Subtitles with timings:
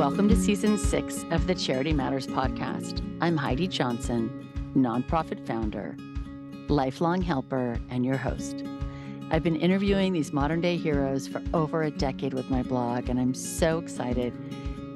[0.00, 3.06] Welcome to season six of the Charity Matters podcast.
[3.20, 5.94] I'm Heidi Johnson, nonprofit founder,
[6.68, 8.64] lifelong helper, and your host.
[9.30, 13.20] I've been interviewing these modern day heroes for over a decade with my blog, and
[13.20, 14.32] I'm so excited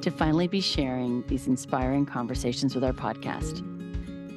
[0.01, 3.63] to finally be sharing these inspiring conversations with our podcast.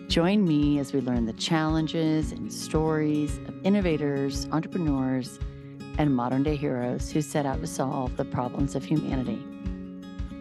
[0.09, 5.40] Join me as we learn the challenges and stories of innovators, entrepreneurs,
[5.98, 9.41] and modern day heroes who set out to solve the problems of humanity.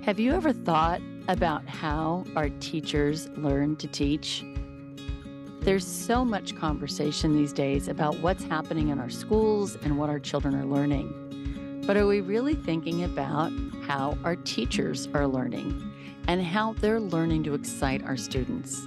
[0.07, 4.45] Have you ever thought about how our teachers learn to teach?
[5.63, 10.21] There's so much conversation these days about what's happening in our schools and what our
[10.21, 11.83] children are learning.
[11.89, 13.51] But are we really thinking about
[13.83, 15.93] how our teachers are learning
[16.29, 18.87] and how they're learning to excite our students?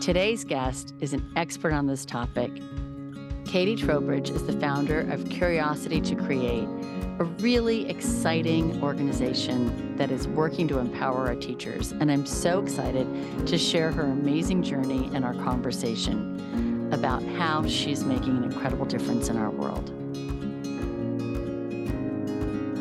[0.00, 2.52] Today's guest is an expert on this topic.
[3.44, 6.68] Katie Trowbridge is the founder of Curiosity 2 Create,
[7.18, 11.92] a really exciting organization that is working to empower our teachers.
[11.92, 13.06] And I'm so excited
[13.46, 19.28] to share her amazing journey and our conversation about how she's making an incredible difference
[19.28, 19.90] in our world.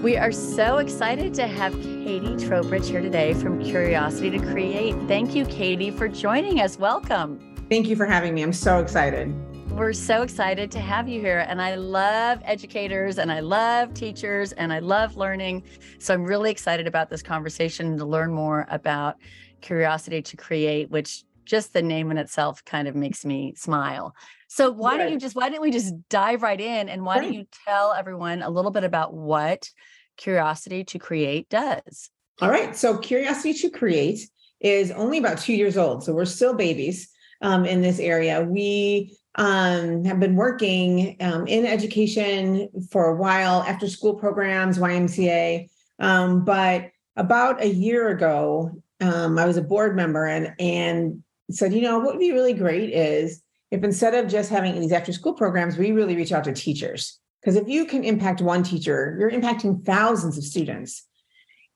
[0.02, 4.96] We are so excited to have Katie Trowbridge here today from Curiosity 2 Create.
[5.08, 6.80] Thank you, Katie, for joining us.
[6.80, 7.40] Welcome.
[7.70, 8.42] Thank you for having me.
[8.42, 9.32] I'm so excited.
[9.76, 11.40] We're so excited to have you here.
[11.48, 15.64] And I love educators and I love teachers and I love learning.
[15.98, 19.16] So I'm really excited about this conversation to learn more about
[19.62, 24.14] Curiosity 2 Create, which just the name in itself kind of makes me smile.
[24.48, 27.34] So why don't you just why don't we just dive right in and why don't
[27.34, 29.70] you tell everyone a little bit about what
[30.18, 32.10] Curiosity 2 Create does?
[32.42, 32.76] All right.
[32.76, 36.04] So Curiosity 2 Create is only about two years old.
[36.04, 37.10] So we're still babies
[37.42, 38.42] um, in this area.
[38.42, 45.70] We um, have been working um, in education for a while, after school programs, YMCA.
[46.00, 51.74] Um, but about a year ago, um, I was a board member and, and said,
[51.74, 53.42] you know, what would be really great is
[53.72, 57.20] if instead of just having these after school programs, we really reach out to teachers.
[57.42, 61.08] Because if you can impact one teacher, you're impacting thousands of students.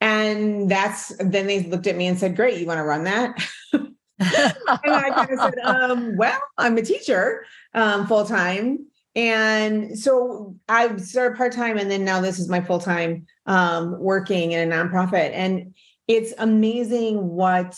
[0.02, 3.48] And that's then they looked at me and said, Great, you want to run that?
[4.20, 4.54] and
[4.86, 8.88] I kind of said, um, well, I'm a teacher um, full time.
[9.16, 13.98] And so I started part time, and then now this is my full time um,
[14.00, 15.32] working in a nonprofit.
[15.34, 15.74] And
[16.08, 17.78] it's amazing what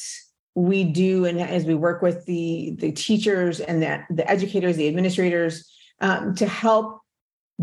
[0.56, 4.88] we do, and as we work with the the teachers and the, the educators, the
[4.88, 5.72] administrators,
[6.02, 7.02] um, to help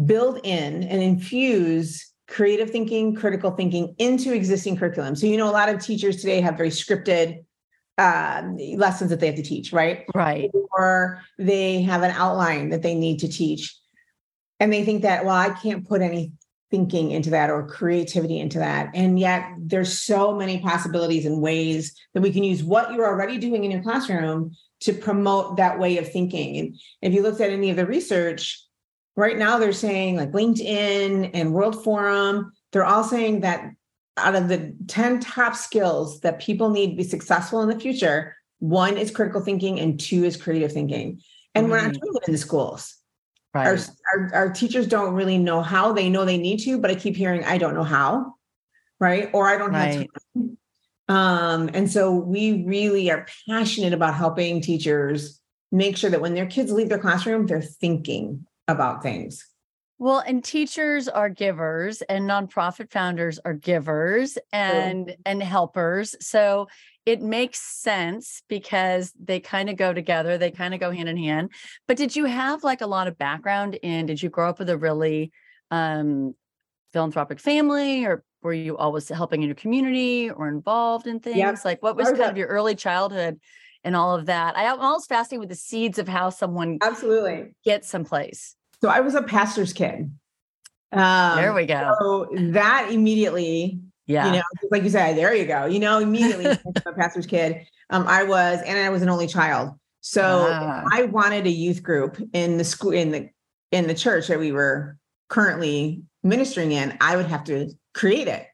[0.06, 5.16] build in and infuse creative thinking, critical thinking into existing curriculum.
[5.16, 7.44] So you know, a lot of teachers today have very scripted
[7.98, 10.04] um, lessons that they have to teach, right?
[10.14, 10.50] Right.
[10.76, 13.76] Or they have an outline that they need to teach.
[14.60, 16.32] And they think that, well, I can't put any
[16.70, 18.90] thinking into that or creativity into that.
[18.94, 23.38] And yet there's so many possibilities and ways that we can use what you're already
[23.38, 26.58] doing in your classroom to promote that way of thinking.
[26.58, 28.60] And if you looked at any of the research,
[29.16, 33.70] right now they're saying like LinkedIn and World Forum, they're all saying that
[34.16, 38.36] out of the 10 top skills that people need to be successful in the future,
[38.58, 41.20] one is critical thinking and two is creative thinking.
[41.54, 41.72] And mm-hmm.
[41.72, 42.96] we're not doing it in the schools.
[43.52, 43.66] Right.
[43.66, 43.78] Our,
[44.12, 45.92] our, our, teachers don't really know how.
[45.92, 48.34] They know they need to, but I keep hearing, I don't know how.
[48.98, 49.30] Right.
[49.32, 49.94] Or I don't right.
[49.94, 50.58] have time.
[51.08, 56.46] Um, and so we really are passionate about helping teachers make sure that when their
[56.46, 59.44] kids leave their classroom, they're thinking about things.
[60.04, 66.14] Well, and teachers are givers and nonprofit founders are givers and and helpers.
[66.20, 66.68] So
[67.06, 71.16] it makes sense because they kind of go together, they kind of go hand in
[71.16, 71.52] hand.
[71.88, 74.68] But did you have like a lot of background in did you grow up with
[74.68, 75.32] a really
[75.70, 76.34] um
[76.92, 81.38] philanthropic family or were you always helping in your community or involved in things?
[81.38, 81.64] Yep.
[81.64, 83.40] Like what was kind of your early childhood
[83.82, 84.54] and all of that?
[84.54, 88.54] I, I'm always fascinated with the seeds of how someone absolutely gets someplace.
[88.84, 90.12] So I was a pastor's kid.
[90.92, 91.94] Um, there we go.
[91.98, 95.64] So that immediately, yeah, you know, like you said, there you go.
[95.64, 96.44] You know, immediately
[96.86, 97.66] a pastor's kid.
[97.88, 99.70] Um, I was, and I was an only child.
[100.02, 100.84] So ah.
[100.92, 103.30] I wanted a youth group in the school in the
[103.72, 104.98] in the church that we were
[105.30, 106.94] currently ministering in.
[107.00, 108.46] I would have to create it.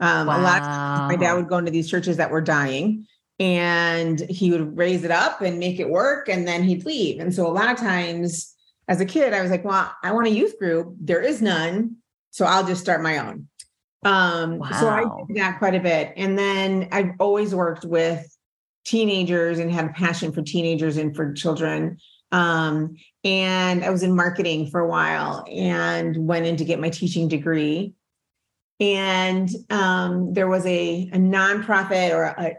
[0.00, 0.40] Um, wow.
[0.40, 3.06] A lot of times my dad would go into these churches that were dying,
[3.38, 7.20] and he would raise it up and make it work, and then he'd leave.
[7.20, 8.54] And so a lot of times
[8.88, 10.94] as a kid, I was like, well, I want a youth group.
[11.00, 11.96] There is none.
[12.30, 13.48] So I'll just start my own.
[14.04, 14.70] Um, wow.
[14.80, 16.14] So I did that quite a bit.
[16.16, 18.26] And then I've always worked with
[18.84, 21.98] teenagers and had a passion for teenagers and for children.
[22.32, 26.90] Um, and I was in marketing for a while and went in to get my
[26.90, 27.94] teaching degree.
[28.80, 32.56] and um, there was a, a nonprofit or a,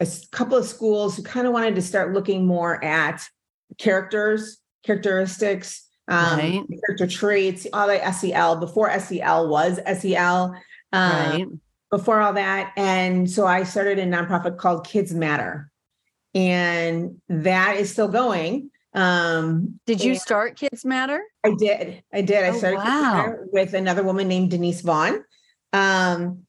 [0.00, 3.22] a couple of schools who kind of wanted to start looking more at
[3.78, 6.62] characters, characteristics, um, right.
[6.86, 10.54] character traits, all the SEL before SEL was SEL.
[10.92, 11.46] Um, right.
[11.90, 12.72] Before all that.
[12.76, 15.70] And so I started a nonprofit called Kids Matter.
[16.34, 18.70] And that is still going.
[18.92, 21.22] Um, did you start Kids Matter?
[21.44, 22.02] I did.
[22.12, 22.44] I did.
[22.44, 23.34] I oh, started wow.
[23.52, 25.22] with another woman named Denise Vaughn.
[25.72, 26.45] Um,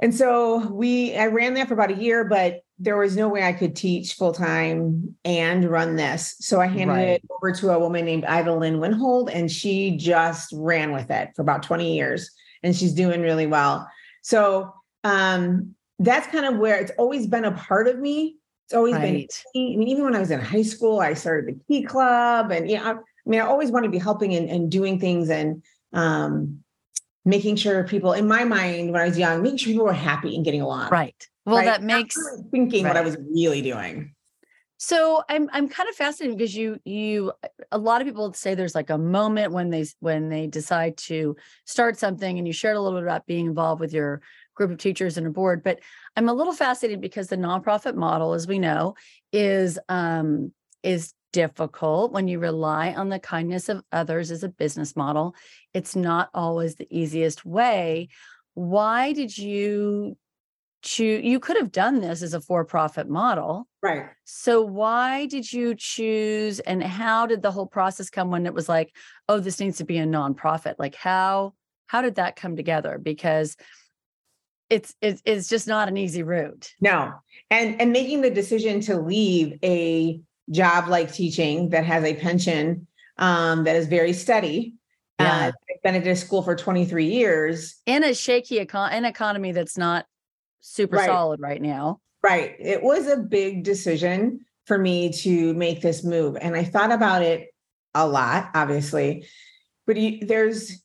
[0.00, 3.42] and so we, I ran that for about a year, but there was no way
[3.42, 6.36] I could teach full time and run this.
[6.38, 7.08] So I handed right.
[7.08, 11.30] it over to a woman named Ida Lynn Winhold, and she just ran with it
[11.34, 12.30] for about 20 years,
[12.62, 13.88] and she's doing really well.
[14.22, 14.72] So
[15.02, 18.36] um, that's kind of where it's always been a part of me.
[18.66, 19.28] It's always right.
[19.54, 19.72] been.
[19.72, 22.70] I mean, even when I was in high school, I started the Key Club, and
[22.70, 24.98] yeah, you know, I, I mean, I always want to be helping and, and doing
[25.00, 25.62] things and
[25.92, 26.62] um,
[27.28, 30.34] making sure people, in my mind, when I was young, making sure people were happy
[30.34, 30.88] and getting along.
[30.88, 31.28] Right.
[31.44, 31.66] Well, right?
[31.66, 32.90] that makes really thinking right.
[32.90, 34.14] what I was really doing.
[34.78, 37.32] So I'm I'm kind of fascinated because you you
[37.72, 41.36] a lot of people say there's like a moment when they when they decide to
[41.64, 44.22] start something and you shared a little bit about being involved with your
[44.54, 45.80] group of teachers and a board but
[46.16, 48.94] I'm a little fascinated because the nonprofit model as we know
[49.32, 50.52] is um
[50.84, 55.36] is difficult when you rely on the kindness of others as a business model.
[55.72, 58.08] It's not always the easiest way.
[58.54, 60.16] Why did you
[60.82, 61.24] choose?
[61.24, 63.68] You could have done this as a for profit model.
[63.80, 64.06] Right.
[64.24, 68.68] So, why did you choose and how did the whole process come when it was
[68.68, 68.92] like,
[69.28, 70.74] oh, this needs to be a nonprofit?
[70.76, 71.54] Like, how?
[71.86, 72.98] How did that come together?
[73.00, 73.56] Because
[74.68, 76.74] it's it's, it's just not an easy route.
[76.80, 77.12] No.
[77.48, 80.20] And and making the decision to leave a
[80.50, 82.86] job like teaching that has a pension
[83.18, 84.74] um, that is very steady.
[85.18, 85.36] Uh, yeah.
[85.36, 87.80] Uh, I've been at this school for 23 years.
[87.86, 90.06] In a shaky econ- an economy that's not
[90.60, 91.06] super right.
[91.06, 92.00] solid right now.
[92.22, 92.54] Right.
[92.58, 96.36] It was a big decision for me to make this move.
[96.40, 97.48] And I thought about it
[97.94, 99.26] a lot, obviously.
[99.86, 100.82] But you, there's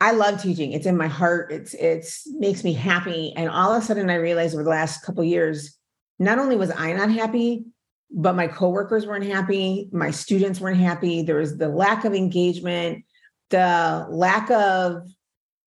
[0.00, 0.72] I love teaching.
[0.72, 1.52] It's in my heart.
[1.52, 3.34] It's it's makes me happy.
[3.36, 5.76] And all of a sudden I realized over the last couple years,
[6.18, 7.64] not only was I not happy,
[8.12, 13.04] but my coworkers weren't happy my students weren't happy there was the lack of engagement
[13.50, 15.06] the lack of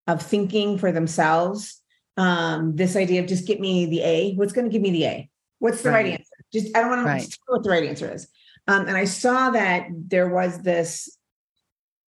[0.08, 1.82] of thinking for themselves.
[2.18, 5.06] Um this idea of just get me the a what's going to give me the
[5.06, 5.30] a?
[5.60, 6.14] What's the right, right.
[6.14, 6.34] answer?
[6.52, 7.22] Just i don't want to right.
[7.22, 8.28] know what the right answer is.
[8.68, 11.18] Um and i saw that there was this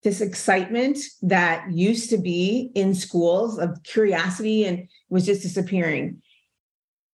[0.04, 6.22] this excitement that used to be in schools of curiosity and was just disappearing.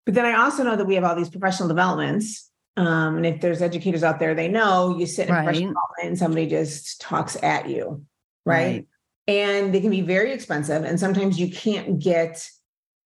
[0.06, 3.41] But then i also know that we have all these professional developments um, and if
[3.41, 5.56] there's educators out there, they know you sit in right.
[5.56, 5.73] a
[6.03, 8.06] and somebody just talks at you,
[8.45, 8.56] right?
[8.56, 8.88] right?
[9.27, 12.47] And they can be very expensive, and sometimes you can't get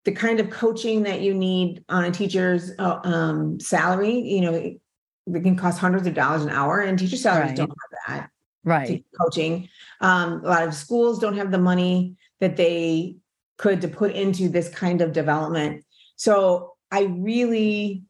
[0.05, 4.19] the kind of coaching that you need on a teacher's uh, um, salary.
[4.19, 4.79] You know, it,
[5.27, 7.57] it, can cost hundreds of dollars an hour, and teacher salaries right.
[7.57, 8.29] don't have that.
[8.63, 9.05] Right.
[9.19, 9.67] Coaching.
[10.01, 13.17] Um, a lot of schools don't have the money that they
[13.57, 15.85] could to put into this kind of development.
[16.15, 18.03] So I really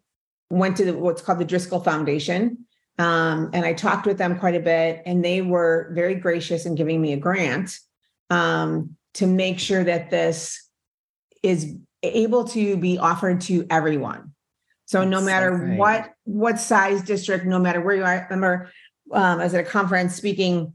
[0.50, 2.66] went to the, what's called the Driscoll Foundation.
[2.98, 6.76] Um, and I talked with them quite a bit, and they were very gracious in
[6.76, 7.78] giving me a grant
[8.30, 10.70] um, to make sure that this
[11.44, 14.34] is able to be offered to everyone.
[14.86, 18.24] So That's no matter so what what size district, no matter where you are, I
[18.24, 18.72] remember
[19.12, 20.74] um, I was at a conference speaking,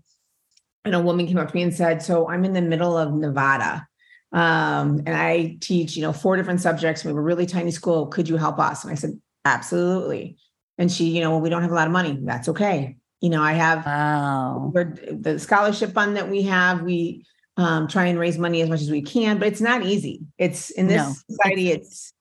[0.84, 3.14] and a woman came up to me and said, "So I'm in the middle of
[3.14, 3.86] Nevada,
[4.32, 7.04] um, and I teach, you know, four different subjects.
[7.04, 8.08] We have a really tiny school.
[8.08, 10.36] Could you help us?" And I said, Absolutely.
[10.78, 12.18] And she, you know, well, we don't have a lot of money.
[12.22, 12.96] That's okay.
[13.20, 14.72] You know, I have wow.
[14.72, 16.82] the scholarship fund that we have.
[16.82, 20.22] We um, try and raise money as much as we can, but it's not easy.
[20.38, 21.14] It's in this no.
[21.28, 22.12] society, it's,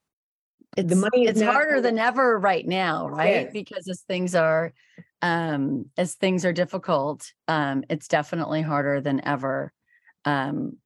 [0.76, 3.52] it's the money it's harder than ever right now, right?
[3.52, 4.74] Because as things are
[5.22, 9.74] um as things are difficult, um, it's definitely harder than ever.
[10.26, 10.78] Um,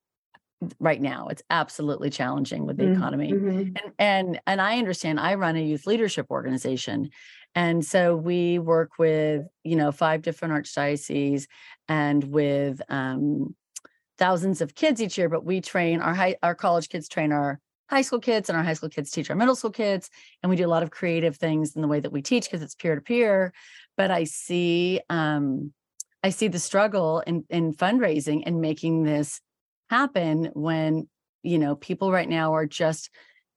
[0.79, 2.93] right now it's absolutely challenging with the mm-hmm.
[2.93, 7.09] economy and and and i understand i run a youth leadership organization
[7.55, 11.47] and so we work with you know five different archdioceses
[11.87, 13.55] and with um,
[14.17, 17.59] thousands of kids each year but we train our high our college kids train our
[17.89, 20.09] high school kids and our high school kids teach our middle school kids
[20.41, 22.61] and we do a lot of creative things in the way that we teach because
[22.61, 23.53] it's peer to peer
[23.97, 25.71] but i see um
[26.23, 29.41] i see the struggle in in fundraising and making this
[29.93, 31.07] happen when
[31.43, 33.09] you know people right now are just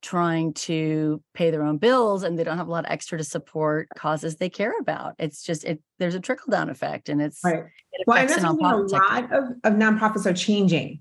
[0.02, 3.24] trying to pay their own bills and they don't have a lot of extra to
[3.24, 7.40] support causes they care about it's just it there's a trickle down effect and it's
[7.42, 11.00] right it well and that's a lot of, of nonprofits are changing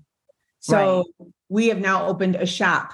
[0.60, 1.28] So right.
[1.48, 2.92] we have now opened a shop.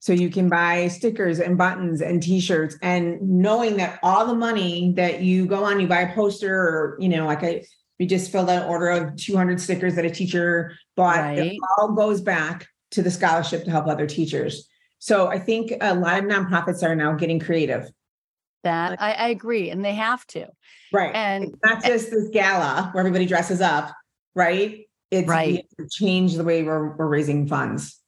[0.00, 4.92] So you can buy stickers and buttons and t-shirts and knowing that all the money
[4.94, 7.64] that you go on, you buy a poster or, you know, like I,
[7.98, 11.18] we just filled out an order of 200 stickers that a teacher bought.
[11.18, 11.38] Right.
[11.38, 14.68] It all goes back to the scholarship to help other teachers.
[14.98, 17.90] So I think a lot of nonprofits are now getting creative.
[18.64, 20.46] That I, I agree, and they have to.
[20.92, 21.14] Right.
[21.14, 23.92] And it's not just this gala where everybody dresses up,
[24.34, 24.86] right?
[25.10, 25.64] It's right.
[25.90, 28.00] change the way we're, we're raising funds.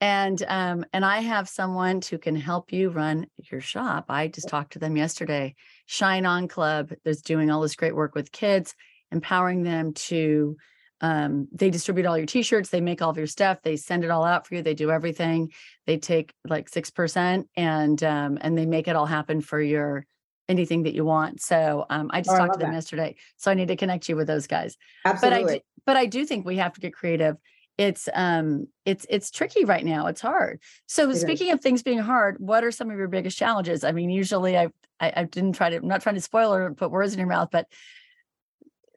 [0.00, 4.06] And um, and I have someone who can help you run your shop.
[4.08, 5.54] I just talked to them yesterday.
[5.86, 8.74] Shine On Club that's doing all this great work with kids,
[9.10, 10.56] empowering them to
[11.00, 14.10] um, they distribute all your t-shirts they make all of your stuff they send it
[14.10, 15.52] all out for you they do everything
[15.86, 20.06] they take like six percent and um, and they make it all happen for your
[20.48, 22.76] anything that you want so um, i just oh, talked I to them that.
[22.76, 25.42] yesterday so i need to connect you with those guys Absolutely.
[25.42, 27.36] but i do, but i do think we have to get creative
[27.76, 31.54] it's um it's it's tricky right now it's hard so it speaking is.
[31.54, 34.68] of things being hard what are some of your biggest challenges i mean usually I,
[35.00, 37.28] I i didn't try to i'm not trying to spoil or put words in your
[37.28, 37.66] mouth but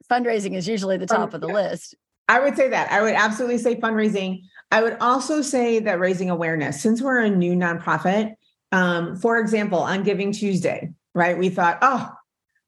[0.10, 1.96] fundraising is usually the top of the list.
[2.28, 2.92] I would say that.
[2.92, 4.42] I would absolutely say fundraising.
[4.72, 8.34] I would also say that raising awareness, since we're a new nonprofit,
[8.72, 11.38] um, for example, on Giving Tuesday, right?
[11.38, 12.10] We thought, oh,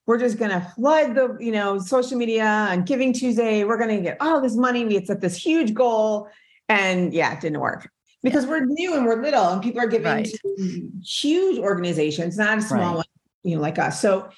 [0.09, 3.63] we're just going to flood the, you know, social media on Giving Tuesday.
[3.63, 4.83] We're going to get all this money.
[4.83, 6.27] We had set this huge goal,
[6.67, 7.87] and yeah, it didn't work
[8.23, 8.49] because yeah.
[8.49, 10.25] we're new and we're little, and people are giving right.
[10.25, 12.95] to huge organizations, not a small right.
[12.95, 13.05] one,
[13.43, 14.01] you know, like us.
[14.01, 14.29] So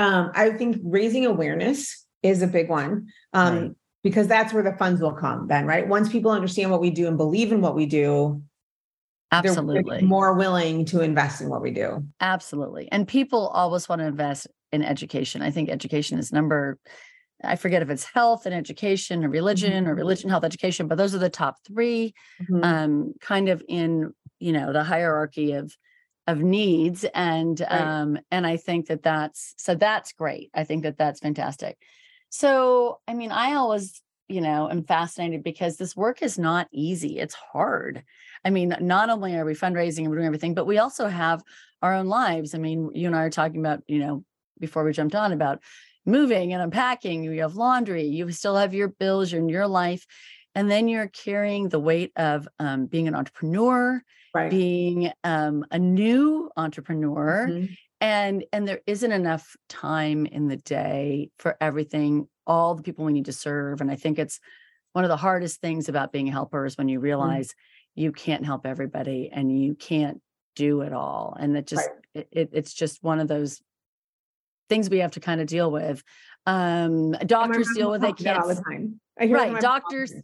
[0.00, 3.70] um, I think raising awareness is a big one um, right.
[4.02, 5.86] because that's where the funds will come then, right?
[5.86, 8.42] Once people understand what we do and believe in what we do,
[9.30, 12.04] absolutely more willing to invest in what we do.
[12.20, 12.88] Absolutely.
[12.90, 15.42] And people always want to invest in education.
[15.42, 16.78] I think education is number
[17.42, 19.88] I forget if it's health and education or religion mm-hmm.
[19.88, 22.12] or religion, health, education, but those are the top 3
[22.42, 22.62] mm-hmm.
[22.62, 25.74] um, kind of in, you know, the hierarchy of
[26.26, 27.80] of needs and right.
[27.80, 31.78] um and i think that that's so that's great i think that that's fantastic
[32.30, 37.18] so, I mean, I always, you know, am fascinated because this work is not easy.
[37.18, 38.04] It's hard.
[38.44, 41.42] I mean, not only are we fundraising and we're doing everything, but we also have
[41.82, 42.54] our own lives.
[42.54, 44.24] I mean, you and I are talking about, you know,
[44.60, 45.62] before we jumped on about
[46.06, 47.24] moving and unpacking.
[47.24, 50.06] You have laundry, you still have your bills, you're in your life.
[50.54, 54.02] And then you're carrying the weight of um, being an entrepreneur,
[54.34, 54.50] right.
[54.50, 61.30] being um, a new entrepreneur, mm-hmm and and there isn't enough time in the day
[61.38, 64.40] for everything all the people we need to serve and i think it's
[64.92, 67.02] one of the hardest things about being a helper is when you mm.
[67.02, 68.02] realize mm-hmm.
[68.02, 70.20] you can't help everybody and you can't
[70.56, 72.26] do it all and that just right.
[72.32, 73.60] it, it's just one of those
[74.70, 76.02] things we have to kind of deal with
[76.46, 78.98] um doctors deal with it can't all the time.
[79.20, 80.14] Right doctors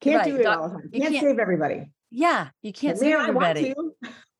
[0.00, 0.90] can't right, do it doc- all the time.
[0.90, 1.90] can't, can't, save everybody.
[2.10, 3.74] Yeah you can't save everybody.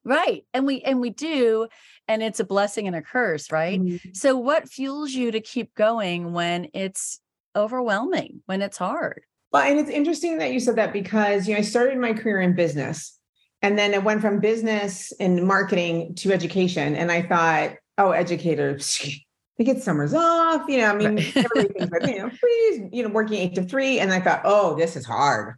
[0.04, 1.68] right and we and we do
[2.08, 3.80] and it's a blessing and a curse right?
[3.80, 4.10] Mm-hmm.
[4.14, 7.20] so what fuels you to keep going when it's
[7.54, 9.22] overwhelming when it's hard?
[9.52, 12.40] Well and it's interesting that you said that because you know i started my career
[12.40, 13.18] in business
[13.62, 19.04] and then it went from business and marketing to education and i thought oh educators
[19.58, 21.36] they get summers off you know i mean right.
[21.36, 24.76] everything's like you know please you know working eight to three and i thought oh
[24.76, 25.54] this is hard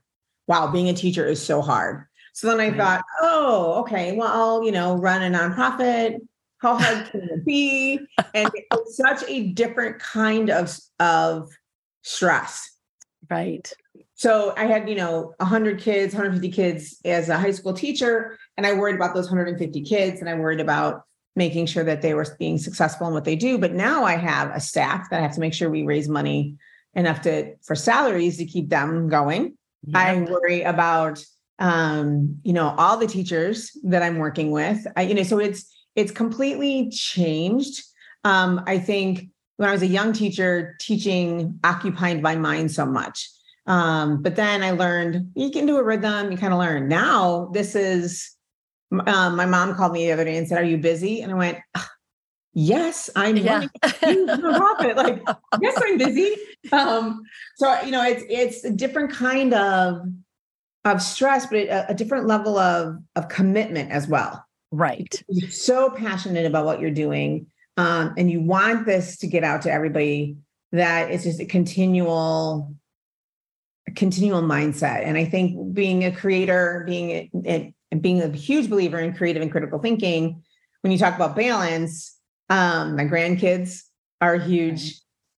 [0.47, 2.05] wow being a teacher is so hard
[2.39, 2.77] so then I right.
[2.77, 6.19] thought, oh, okay, well, I'll, you know, run a nonprofit.
[6.59, 7.99] How hard can it be?
[8.35, 11.51] And it's such a different kind of, of
[12.03, 12.77] stress.
[13.29, 13.73] Right.
[14.15, 18.65] So I had, you know, 100 kids, 150 kids as a high school teacher, and
[18.65, 21.03] I worried about those 150 kids, and I worried about
[21.39, 23.57] making sure that they were being successful in what they do.
[23.57, 26.57] But now I have a staff that I have to make sure we raise money
[26.95, 29.57] enough to for salaries to keep them going.
[29.95, 31.25] I worry about
[31.59, 34.87] um, you know, all the teachers that I'm working with.
[34.97, 37.83] I, you know, so it's it's completely changed.
[38.25, 43.29] Um, I think when I was a young teacher, teaching occupied my mind so much.
[43.67, 46.89] Um, but then I learned you can do a rhythm, you kind of learn.
[46.89, 48.31] Now this is
[48.91, 51.23] um, my mom called me the other day and said, Are you busy?
[51.23, 51.59] And I went,
[52.61, 53.67] Yes, I'm yeah.
[53.85, 54.97] nonprofit.
[54.97, 55.23] like,
[55.61, 56.35] yes, I'm busy.
[56.73, 57.23] Um,
[57.57, 60.01] so you know, it's it's a different kind of
[60.85, 64.45] of stress, but a, a different level of of commitment as well.
[64.73, 65.23] Right.
[65.29, 69.63] You're so passionate about what you're doing, um, and you want this to get out
[69.63, 70.37] to everybody.
[70.73, 72.75] That it's just a continual,
[73.87, 75.05] a continual mindset.
[75.05, 79.43] And I think being a creator, being a, a, being a huge believer in creative
[79.43, 80.43] and critical thinking,
[80.83, 82.17] when you talk about balance,
[82.51, 83.83] um, my grandkids
[84.21, 84.93] are a huge right.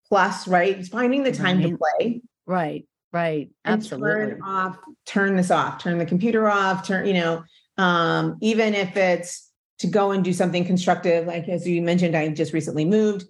[0.09, 0.79] plus, right?
[0.79, 1.71] It's finding the time right.
[1.71, 2.23] to play.
[2.47, 3.51] Right Right.
[3.65, 4.11] Absolutely.
[4.11, 7.43] turn off, turn this off, turn the computer off, turn, you know,
[7.77, 12.29] um, even if it's to go and do something constructive, like as you mentioned, I
[12.29, 13.25] just recently moved.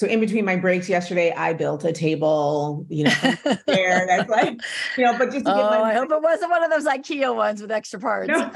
[0.00, 3.34] So in between my breaks yesterday, I built a table, you know,
[3.66, 4.58] there that's like,
[4.96, 6.70] you know, but just to oh, get my oh, I hope it wasn't one of
[6.70, 8.28] those IKEA ones with extra parts.
[8.28, 8.50] No.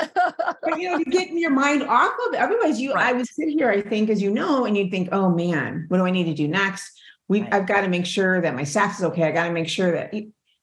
[0.62, 2.40] but you know, to get your mind off of it.
[2.40, 5.28] Otherwise, you I would sit here, I think, as you know, and you'd think, oh
[5.28, 6.90] man, what do I need to do next?
[7.28, 7.52] We Right.
[7.52, 9.24] I've got to make sure that my staff is okay.
[9.24, 10.14] I got to make sure that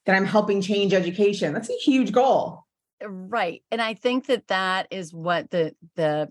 [0.08, 1.54] that I'm helping change education.
[1.54, 2.66] That's a huge goal.
[3.06, 6.28] right and i think that that is what the the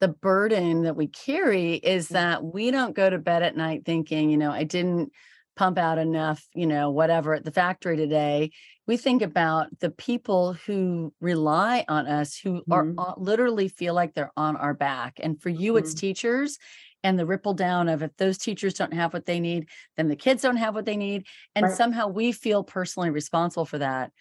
[0.00, 4.30] the burden that we carry is that we don't go to bed at night thinking
[4.30, 5.12] you know i didn't
[5.56, 8.50] pump out enough you know whatever at the factory today
[8.86, 12.98] we think about the people who rely on us who are Mhm.
[12.98, 16.58] on- literally feel like they're on our back and for you it's teachers
[17.04, 20.16] and the ripple down of if those teachers don't have what they need then the
[20.16, 21.26] kids don't have what they need
[21.56, 21.72] and Right.
[21.72, 24.12] somehow we feel personally responsible for that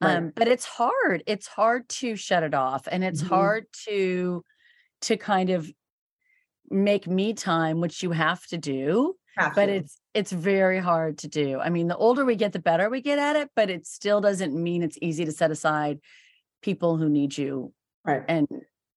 [0.00, 0.24] Right.
[0.24, 3.20] um, but it's hard it's hard to shut it off and it's Mhm.
[3.20, 4.44] hard to
[5.04, 5.70] to kind of
[6.70, 9.72] make me time which you have to do Have but to.
[9.74, 13.00] it's it's very hard to do i mean the older we get the better we
[13.00, 15.98] get at it but it still doesn't mean it's easy to set aside
[16.62, 17.72] people who need you
[18.04, 18.22] right.
[18.28, 18.48] and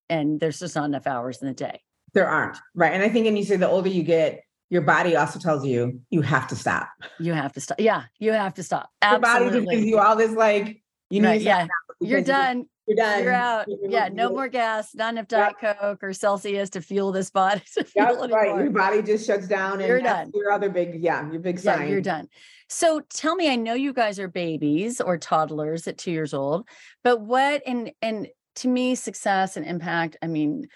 [0.09, 1.81] and there's just not enough hours in the day
[2.13, 2.57] There aren't.
[2.73, 2.93] Right.
[2.93, 5.99] And I think, and you say the older you get, your body also tells you
[6.09, 6.87] you have to stop.
[7.19, 9.43] you have to stop yeah you have to stop Absolutely.
[9.43, 11.67] Your body just gives you all this like you know, Right, yeah
[11.99, 13.23] you're done You're done.
[13.23, 15.59] you're out You're- yeah no more gas not enough Yep.
[15.59, 17.61] diet coke or celsius to fuel this body
[17.95, 18.55] Yep, right.
[18.57, 20.31] Your body just shuts down and You're done.
[20.33, 21.89] your other big, yeah, your big yeah, sign.
[21.89, 22.27] you're done.
[22.69, 26.67] So tell me, I know you guys are babies or toddlers at two years old,
[27.03, 30.17] but what and and to me, success and impact.
[30.21, 30.67] I mean,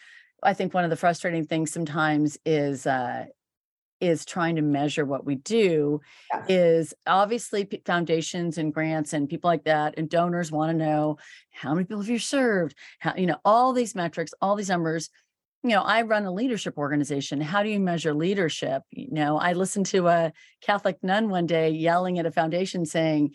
[0.43, 3.25] I think one of the frustrating things sometimes is uh
[4.01, 6.01] is trying to measure what we do
[6.33, 6.47] Yes.
[6.47, 11.17] is obviously foundations and grants and people like that and donors want to know
[11.51, 15.09] how many people have you served how you know all these metrics all these numbers
[15.63, 19.53] you know i run a leadership organization how do you measure leadership you know i
[19.53, 23.31] listened to a catholic nun one day yelling at a foundation saying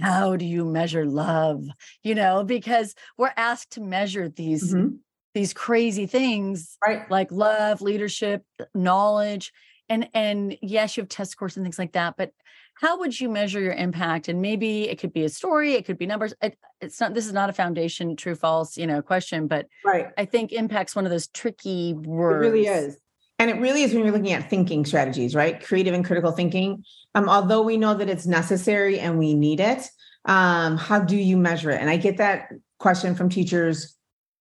[0.00, 1.64] how do you measure love
[2.02, 4.98] you know because we're asked to measure these Mhm.
[5.34, 7.08] these crazy things Right.
[7.10, 9.52] like love leadership knowledge
[9.90, 12.32] and and yes you have test scores and things like that but
[12.80, 15.98] how would you measure your impact and maybe it could be a story it could
[15.98, 19.46] be numbers it, it's not this is not a foundation true false you know question
[19.46, 20.06] but Right.
[20.16, 22.96] i think impact's one of those tricky It words really is.
[23.38, 25.64] And it really is when you're looking at thinking strategies, right?
[25.64, 26.84] Creative and critical thinking.
[27.14, 29.88] Um, although we know that it's necessary and we need it,
[30.26, 31.80] um, how do you measure it?
[31.80, 33.96] And I get that question from teachers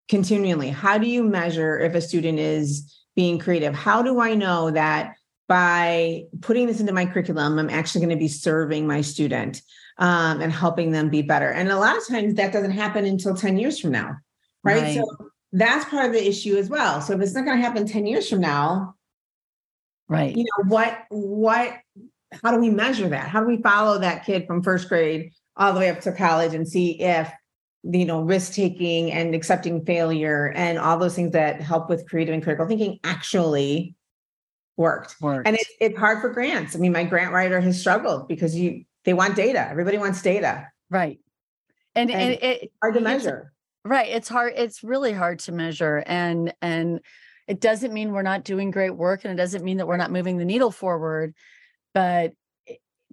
[0.09, 0.67] continually.
[0.69, 3.73] How do you measure if a student is being creative?
[3.73, 5.13] How do I know that
[5.49, 9.61] by putting this into my curriculum, I'm actually going to be serving my student
[9.97, 11.49] um, and helping them be better?
[11.49, 14.15] And a lot of times that doesn't happen until 10 years from now,
[14.63, 14.83] right?
[14.83, 14.95] Right.
[14.95, 17.01] So that's part of the issue as well.
[17.01, 18.93] So if it's not going to happen 10 years from now,
[20.07, 21.73] right you know, what, what,
[22.43, 23.27] how do we measure that?
[23.27, 26.53] How do we follow that kid from first grade all the way up to college
[26.53, 27.27] and see if,
[27.83, 32.35] you know, risk taking and accepting failure and all those things that help with creative
[32.35, 33.95] and critical thinking actually
[34.79, 35.15] worked?
[35.21, 35.47] worked.
[35.47, 36.75] And it's, it's hard for grants.
[36.75, 39.67] I mean, my grant writer has struggled because you, they want data.
[39.69, 40.67] Everybody wants data.
[40.89, 41.19] right
[41.95, 43.53] and, And and it Hard to it's- measure.
[43.85, 46.99] right it's hard it's really hard to measure and and
[47.47, 50.11] it doesn't mean we're not doing great work and it doesn't mean that we're not
[50.11, 51.33] moving the needle forward
[51.93, 52.33] but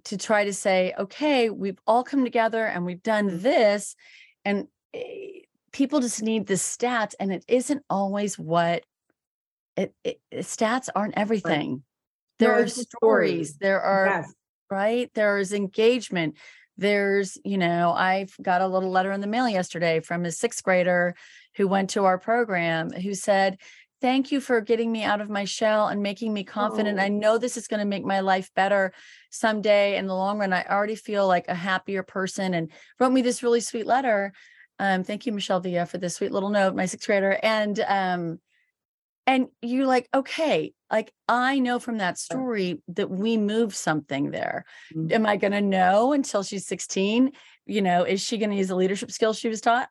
[0.03, 3.95] to try to say okay we've all come together and we've done this
[4.45, 5.39] and eh,
[5.71, 8.83] people just need the stats and it isn't always what
[9.77, 11.83] it, it stats aren't everything
[12.39, 14.33] there No, are the stories there are Yes.
[14.69, 15.09] right?
[15.13, 16.35] There's engagement.
[16.77, 20.63] There's, you know, I've got a little letter in the mail yesterday from a sixth
[20.63, 21.15] grader
[21.55, 23.57] who went to our program who said,
[23.99, 26.99] Thank you for getting me out of my shell and making me confident.
[26.99, 27.01] Oh.
[27.01, 28.93] I know this is going to make my life better
[29.31, 30.53] someday in the long run.
[30.53, 34.33] I already feel like a happier person and wrote me this really sweet letter.
[34.77, 37.39] Um, thank you, Michelle Villa, for this sweet little note, my sixth grader.
[37.41, 38.39] And um,
[39.27, 44.63] and you're like, okay, like I know from that story that we moved something there.
[44.95, 45.11] Mhm.
[45.11, 47.33] Am I going to know until she's 16?
[47.65, 49.89] You know, is she going to use the leadership skills she was taught?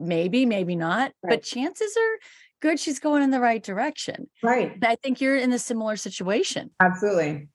[0.00, 1.12] Maybe, maybe not.
[1.22, 1.30] Right.
[1.30, 2.18] But chances are
[2.60, 4.28] good she's going in the right direction.
[4.42, 4.72] Right.
[4.72, 6.70] And I think you're in a similar situation.
[6.80, 7.48] Absolutely.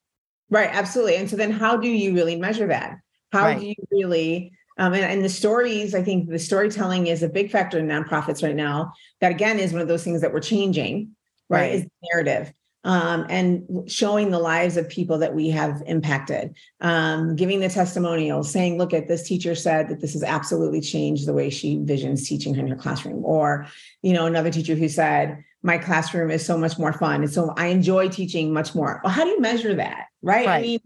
[0.52, 0.70] Right.
[0.72, 1.16] Absolutely.
[1.16, 2.98] And so then how do you really measure that?
[3.32, 3.60] How Right.
[3.60, 7.52] do you really, um, and, and the stories, I think the storytelling is a big
[7.52, 8.94] factor in nonprofits right now.
[9.22, 11.16] That again is one of those things that we're changing,
[11.50, 11.60] right?
[11.60, 11.74] Right.
[11.76, 12.54] Is narrative.
[12.86, 18.52] um, and showing the lives of people that we have impacted, um, giving the testimonials,
[18.52, 22.28] saying, look at this teacher said that this has absolutely changed the way she visions
[22.28, 23.24] teaching in her classroom.
[23.26, 23.68] Or,
[24.02, 27.22] you know, another teacher who said, my classroom is so much more fun.
[27.22, 29.02] And so I enjoy teaching much more.
[29.04, 30.06] Well, how do you measure that?
[30.22, 30.48] Right.
[30.48, 30.60] right.
[30.60, 30.80] I mean,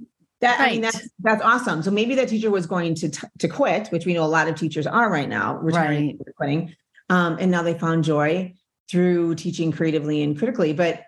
[0.43, 0.67] that, right.
[0.67, 1.81] I mean, that's, that's awesome.
[1.81, 4.47] So maybe that teacher was going to, t- to quit, which we know a lot
[4.47, 6.35] of teachers are right now, returning right.
[6.37, 6.75] quitting.
[7.09, 8.53] Um, and now they found joy
[8.89, 10.73] through teaching creatively and critically.
[10.73, 11.03] But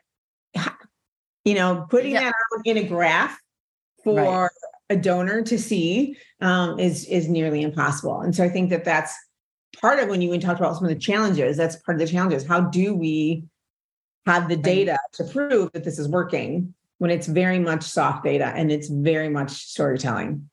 [1.45, 2.31] you know, putting yeah.
[2.31, 2.33] that
[2.65, 3.39] in a graph
[4.03, 4.49] for right.
[4.89, 8.21] a donor to see um, is is nearly impossible.
[8.21, 9.13] And so I think that that's
[9.79, 11.55] part of when you talked about some of the challenges.
[11.55, 12.45] That's part of the challenges.
[12.45, 13.45] How do we
[14.25, 16.73] have the data to prove that this is working
[17.05, 20.49] when it's very much soft data and it's very much storytelling?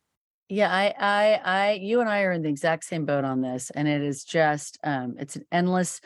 [0.51, 3.71] Yeah, I, I, I, you and I are in the exact same boat on this,
[3.71, 6.03] and it is just, um, it's an endless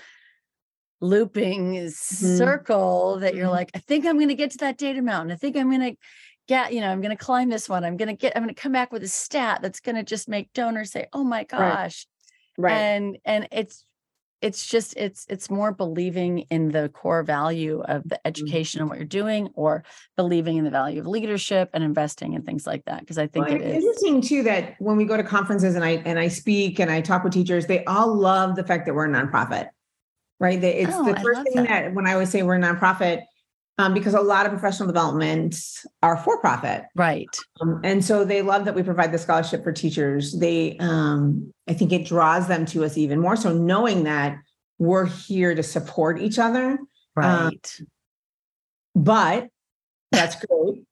[1.01, 1.89] looping mm-hmm.
[2.37, 3.55] circle that you're mm-hmm.
[3.55, 5.33] like, I think I'm going to get to that data mountain.
[5.33, 5.97] I think I'm going to
[6.47, 7.85] get, you know, I'm going to climb this one.
[7.85, 10.05] I'm going to get, I'm going to come back with a stat that's going to
[10.05, 12.07] just make donors say, oh my gosh.
[12.57, 12.71] Right.
[12.71, 12.79] right.
[12.79, 13.85] And, and it's,
[14.47, 18.29] it's just it's it's more believing in the core value of the mm-hmm.
[18.29, 19.85] education and what you're doing or
[20.17, 23.47] believing in the value of leadership and investing and things like that because i think
[23.47, 26.29] well, it is interesting too that when we go to conferences and i and i
[26.29, 29.69] speak and i talk with teachers they all love the fact that we're a nonprofit
[30.39, 30.61] right?
[30.61, 31.69] That it's oh, the first thing that.
[31.69, 31.95] that.
[31.95, 33.23] when I always say we're a nonprofit,
[33.79, 37.29] um, because a lot of professional developments are for profit, right?
[37.61, 40.39] Um, and so they love that we provide the scholarship for teachers.
[40.39, 43.37] They, um, I think, it draws them to us even more.
[43.37, 44.39] So knowing that
[44.79, 46.79] we're here to support each other,
[47.17, 47.81] um, right?
[48.95, 49.49] but
[50.11, 50.85] that's great.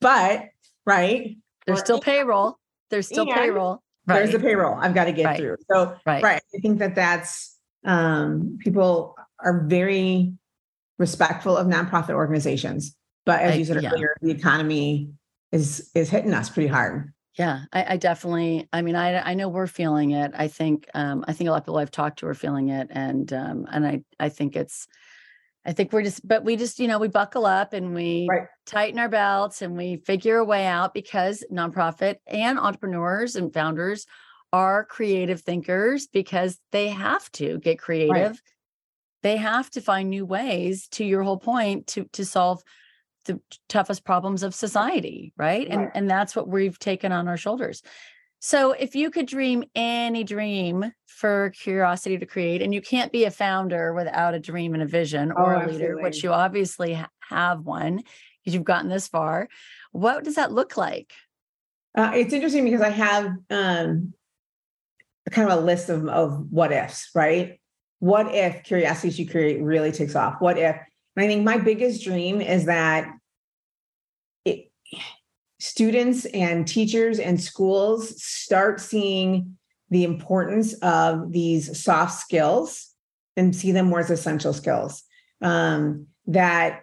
[0.00, 0.46] but
[0.84, 1.36] right,
[1.66, 2.58] there's still payroll.
[2.90, 3.82] There's still payroll.
[4.06, 4.18] Right.
[4.18, 5.38] There's the payroll I've got to get right.
[5.38, 5.56] through.
[5.70, 6.22] So right.
[6.22, 10.32] right, I think that that's um, people are very
[10.98, 13.90] respectful of nonprofit organizations, but as I, you said yeah.
[13.90, 15.10] earlier, the economy
[15.52, 17.12] is is hitting us pretty hard.
[17.38, 18.66] Yeah, I, I, definitely.
[18.72, 20.32] I mean, I I know we're feeling it.
[20.34, 22.88] I think um, I think a lot of people I've talked to are feeling it,
[22.90, 24.86] and um, and I I think it's.
[25.68, 28.46] I think we're just, but we just, you know, we buckle up and we right.
[28.66, 34.06] tighten our belts and we figure a way out because nonprofit and entrepreneurs and founders
[34.52, 38.30] are creative thinkers because they have to get creative.
[38.30, 38.40] Right.
[39.26, 42.62] They have to find new ways to your whole point to to solve
[43.24, 45.68] the toughest problems of society, right?
[45.68, 45.68] right?
[45.68, 47.82] And and that's what we've taken on our shoulders.
[48.38, 53.24] So if you could dream any dream for Curiosity 2 Create and you can't be
[53.24, 56.02] a founder without a dream and a vision or oh, a leader, absolutely.
[56.04, 59.48] which you obviously have one because you've gotten this far,
[59.90, 61.12] what does that look like?
[61.98, 64.14] Uh, it's interesting because I have um,
[65.32, 67.58] kind of a list of, of what ifs, right?
[67.98, 70.36] What if Curiosity 2 Create really takes off?
[70.40, 70.76] What if?
[71.16, 73.08] And I think my biggest dream is that
[74.44, 74.70] it,
[75.58, 79.56] students and teachers and schools start seeing
[79.90, 82.90] the importance of these soft skills
[83.36, 85.02] and see them more as essential skills.
[85.40, 86.82] Um, that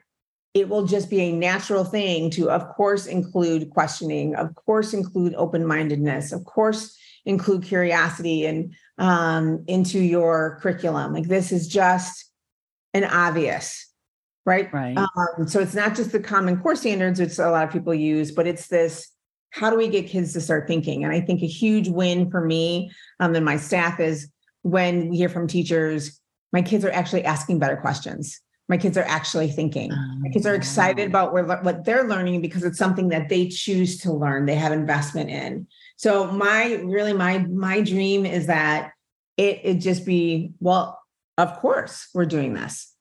[0.53, 5.33] it will just be a natural thing to, of course, include questioning, of course, include
[5.35, 11.13] open mindedness, of course, include curiosity and um, into your curriculum.
[11.13, 12.29] Like this is just
[12.93, 13.89] an obvious,
[14.45, 14.71] right?
[14.73, 14.97] Right.
[14.97, 18.31] Um, so it's not just the common core standards, which a lot of people use,
[18.31, 19.09] but it's this
[19.51, 21.03] how do we get kids to start thinking?
[21.03, 24.27] And I think a huge win for me um, and my staff is
[24.63, 26.19] when we hear from teachers,
[26.51, 28.41] my kids are actually asking better questions.
[28.67, 29.91] My kids are actually thinking.
[30.21, 31.07] My kids are excited oh.
[31.07, 34.45] about what they're learning because it's something that they choose to learn.
[34.45, 35.67] They have investment in.
[36.03, 38.91] So my really my my dream is that
[39.37, 40.99] it it just be well,
[41.37, 42.93] of course we're doing this.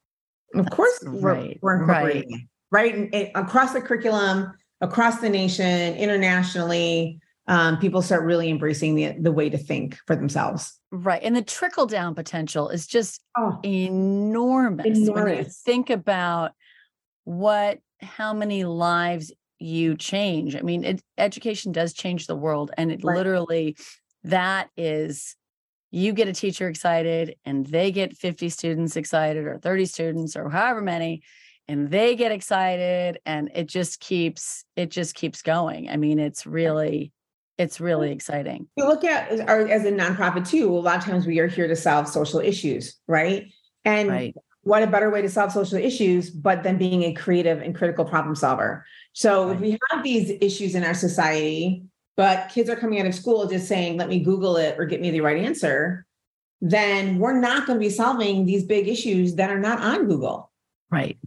[0.55, 1.59] Of That's course right.
[1.61, 2.41] we're, we're incorporating right.
[2.41, 3.13] it, right?
[3.13, 9.33] And, across the curriculum, across the nation, internationally, um, people start really embracing the the
[9.33, 10.73] way to think for themselves.
[10.93, 14.87] Right, and the trickle down potential is just oh, enormous.
[14.87, 15.25] enormous.
[15.25, 16.53] When you think about
[17.25, 19.33] what how many lives
[19.63, 20.57] you change.
[20.57, 23.17] I mean, it, education does change the world, and it right.
[23.17, 23.77] literally
[24.25, 25.37] that is
[25.91, 30.49] you get a teacher excited and they get 50 students excited or 30 students or
[30.49, 31.23] however many
[31.69, 36.47] and they get excited and it just keeps it just keeps going i mean it's
[36.47, 37.13] really
[37.59, 41.05] it's really exciting you look at uh, our, as a nonprofit too a lot of
[41.05, 43.53] times we are here to solve social issues right
[43.85, 44.35] and right.
[44.63, 48.05] What a better way to solve social issues but than being a creative and critical
[48.05, 49.55] problem solver so right.
[49.55, 51.85] if we have these issues in our society,
[52.17, 55.01] but kids are coming out of school just saying, let me Google it or get
[55.01, 56.07] me the right answer,
[56.61, 60.51] then we're not going to be solving these big issues that are not on Google.
[60.91, 61.19] Right.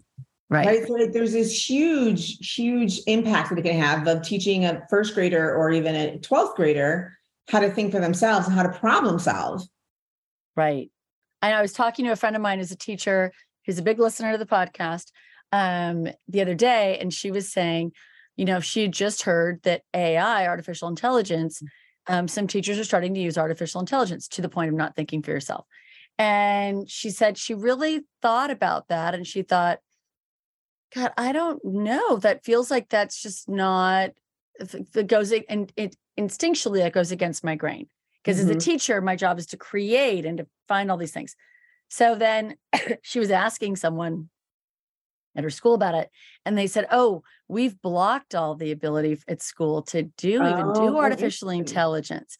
[0.50, 0.68] Right.
[0.68, 0.88] right?
[0.88, 5.56] So there's this huge, huge impact that it can have of teaching a first grader
[5.56, 7.14] or even a 12th grader
[7.50, 9.64] how to think for themselves and how to problem solve.
[10.56, 10.92] Right.
[11.46, 13.32] And I was talking to a friend of mine who's a teacher
[13.66, 15.12] who's a big listener to the podcast
[15.52, 17.92] um, the other day, and she was saying,
[18.36, 21.62] you know, she had just heard that AI, artificial intelligence,
[22.08, 25.24] um, some teachers are starting to use artificial intelligence to the point of not thinking
[25.24, 25.66] for yourself.
[26.18, 29.80] And she said she really thought about that and she thought,
[30.94, 32.18] God, I don't know.
[32.18, 34.12] That feels like that's just not
[34.60, 37.88] it goes and it instinctually that goes against my grain.
[38.26, 38.50] Because mm-hmm.
[38.50, 38.72] as a mm-hmm.
[38.72, 41.36] teacher, my job is to create and to find all these things.
[41.90, 42.56] So then
[43.04, 44.30] she was asking someone
[45.38, 46.10] at her school about it,
[46.46, 50.74] and they said, "Oh, we've blocked all the ability at school to do oh, even
[50.74, 52.38] do artificial intelligence."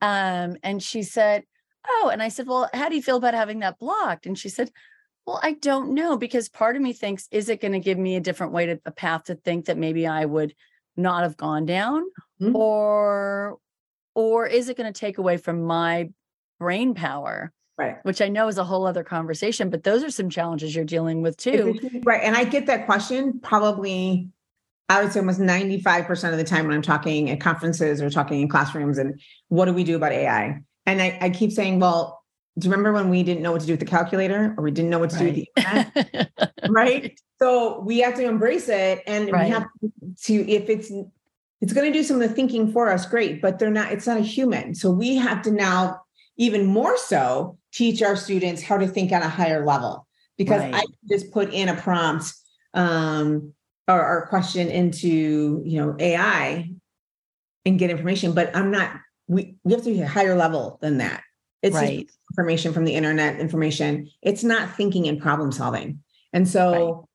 [0.00, 1.44] Um, and she said,
[1.86, 4.48] "Oh," and I said, "Well, how do you feel about having that blocked?" And she
[4.50, 4.70] said,
[5.26, 8.16] well, I don't know because part of me thinks, is it going to give me
[8.16, 10.54] a different way to a path to think that maybe I would
[10.96, 12.02] not have gone down,
[12.40, 12.54] mm-hmm.
[12.54, 13.56] or
[14.14, 16.10] or is it going to take away from my
[16.58, 17.52] brain power?
[17.76, 17.96] Right.
[18.04, 21.22] Which I know is a whole other conversation, but those are some challenges you're dealing
[21.22, 21.78] with too.
[22.04, 22.22] Right.
[22.22, 24.28] And I get that question probably
[24.88, 28.42] I would say almost 95% of the time when I'm talking at conferences or talking
[28.42, 30.60] in classrooms and what do we do about AI?
[30.86, 32.22] And I, I keep saying, well,
[32.58, 34.70] do you remember when we didn't know what to do with the calculator or we
[34.70, 35.34] didn't know what to right.
[35.34, 36.50] do with the internet?
[36.68, 37.20] right.
[37.38, 39.46] So we have to embrace it and right.
[39.46, 39.66] we have
[40.24, 40.92] to, if it's,
[41.64, 44.06] it's going to do some of the thinking for us, great, but they're not, it's
[44.06, 44.74] not a human.
[44.74, 46.02] So we have to now
[46.36, 50.74] even more so teach our students how to think on a higher level because right.
[50.74, 52.34] I just put in a prompt
[52.74, 53.54] um,
[53.88, 56.68] or, or question into, you know, AI
[57.64, 60.98] and get information, but I'm not, we, we have to be a higher level than
[60.98, 61.22] that.
[61.62, 62.06] It's right.
[62.32, 64.10] information from the internet, information.
[64.20, 66.00] It's not thinking and problem solving.
[66.30, 67.08] And so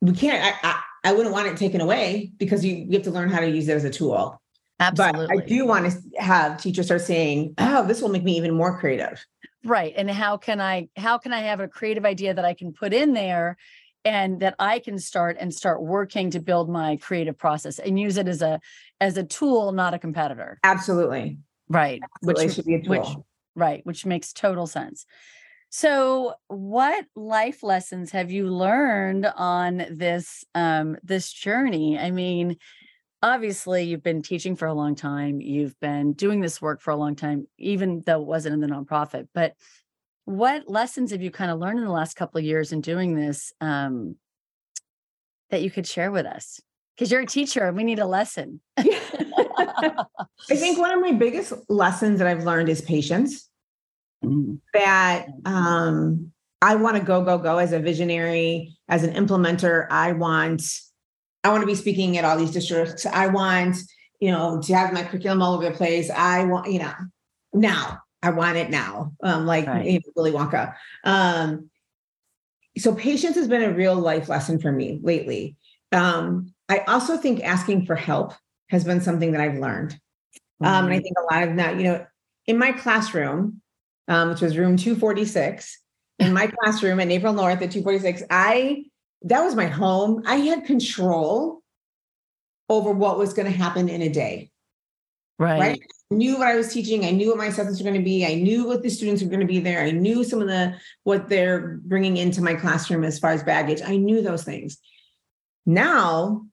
[0.00, 0.12] right.
[0.12, 3.10] we can't, I, I, I, wouldn't want it taken away because you, you have to
[3.10, 4.40] learn how to use it as a tool.
[4.80, 5.26] Absolutely.
[5.26, 8.54] But I do want to have teachers start saying, oh, this will make me even
[8.54, 9.24] more creative.
[9.64, 9.92] Right.
[9.96, 12.92] And how can I, how can I have a creative idea that I can put
[12.92, 13.56] in there
[14.04, 18.16] and that I can start and start working to build my creative process and use
[18.16, 18.60] it as a
[19.00, 20.58] as a tool, not a competitor.
[20.64, 21.38] Absolutely.
[21.68, 22.00] Right.
[22.16, 22.44] Absolutely.
[22.44, 22.90] Which should be a tool.
[22.90, 23.08] Which,
[23.54, 25.06] right which makes total sense
[25.74, 31.98] so what life lessons have you learned on this um this journey?
[31.98, 32.56] I mean
[33.24, 36.96] obviously you've been teaching for a long time you've been doing this work for a
[36.96, 39.54] long time even though it wasn't in the nonprofit but
[40.24, 43.14] what lessons have you kind of learned in the last couple of years in doing
[43.14, 44.16] this um
[45.52, 46.60] that you could share with us?
[46.96, 48.60] Because you're a teacher and we need a lesson.
[48.76, 50.04] I
[50.48, 53.48] think one of my biggest lessons that I've learned is patience.
[54.24, 54.60] Mm.
[54.74, 59.86] That um, I want to go, go, go as a visionary, as an implementer.
[59.90, 60.62] I want,
[61.44, 63.04] I want to be speaking at all these districts.
[63.06, 63.76] I want,
[64.20, 66.10] you know, to have my curriculum all over the place.
[66.10, 66.92] I want, you know,
[67.52, 67.98] now.
[68.22, 69.12] I want it now.
[69.22, 69.84] Um, like right.
[69.84, 70.74] you know, Willy Wonka.
[71.02, 71.70] Um,
[72.78, 75.56] so patience has been a real life lesson for me lately.
[75.90, 78.34] Um, I also think asking for help
[78.68, 79.90] has been something that I've learned.
[79.90, 80.66] Mm-hmm.
[80.66, 81.02] Um, and I mm-hmm.
[81.02, 82.06] think a lot of that, you know,
[82.46, 83.60] in my classroom,
[84.08, 85.80] um, which was room 246,
[86.18, 88.84] in my classroom at Naperville North at 246, I
[89.24, 90.22] that was my home.
[90.26, 91.62] I had control
[92.68, 94.50] over what was going to happen in a day.
[95.38, 95.60] Right.
[95.60, 95.82] right.
[96.10, 97.04] I knew what I was teaching.
[97.04, 98.26] I knew what my assessments were going to be.
[98.26, 99.82] I knew what the students were going to be there.
[99.82, 103.80] I knew some of the what they're bringing into my classroom as far as baggage.
[103.84, 104.78] I knew those things.
[105.66, 106.46] Now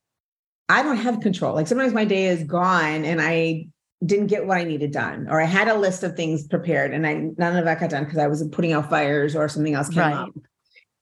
[0.68, 1.56] I don't have control.
[1.56, 3.68] Like sometimes my day is gone and I
[4.06, 7.06] didn't get what I needed done, or I had a list of things prepared and
[7.06, 9.90] I none of that got done because I was putting out fires or something else
[9.90, 10.14] came right.
[10.14, 10.30] up.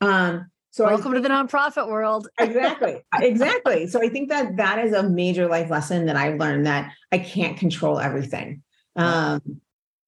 [0.02, 2.28] Um, so welcome think, to the nonprofit world.
[2.40, 3.88] exactly, exactly.
[3.88, 7.20] So I think that that is a major life lesson that I've learned that I
[7.20, 8.64] can't control everything,
[8.96, 9.42] um,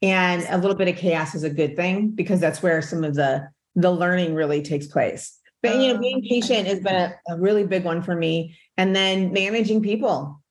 [0.02, 3.15] and a little bit of chaos is a good thing because that's where some of
[3.15, 5.38] the the learning really takes place.
[5.62, 8.58] But you know, being oh, patient has been a, a really big one for me
[8.78, 10.41] and then managing people.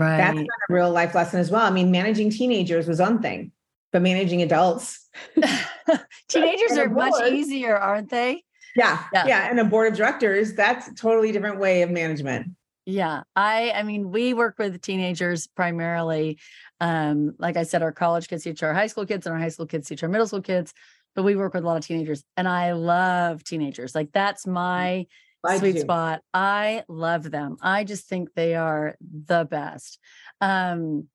[0.00, 0.16] Right.
[0.16, 1.60] That's a real life lesson as well.
[1.60, 3.52] I mean, managing teenagers was one thing,
[3.92, 5.08] but managing adults.
[6.28, 8.42] teenagers are much easier, aren't they?
[8.74, 9.26] Yeah, yeah.
[9.26, 9.50] Yeah.
[9.50, 12.46] And a board of directors, that's a totally different way of management.
[12.86, 13.24] Yeah.
[13.36, 16.38] I I mean, we work with teenagers primarily.
[16.80, 19.50] Um, like I said, our college kids teach our high school kids and our high
[19.50, 20.72] school kids teach our middle school kids,
[21.14, 23.94] but we work with a lot of teenagers and I love teenagers.
[23.94, 24.52] Like that's mm.
[24.52, 25.06] my
[25.44, 25.80] I sweet do.
[25.80, 26.22] spot.
[26.34, 27.56] I love them.
[27.60, 29.98] I just think they are the best.
[30.40, 31.08] Um,